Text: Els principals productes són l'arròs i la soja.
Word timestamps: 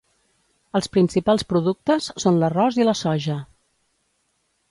Els 0.79 0.87
principals 0.95 1.43
productes 1.51 2.09
són 2.25 2.41
l'arròs 2.43 2.81
i 2.81 2.87
la 2.89 2.97
soja. 3.05 3.39